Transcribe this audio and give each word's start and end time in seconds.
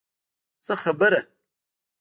څه 0.65 0.73
خبره. 0.83 1.21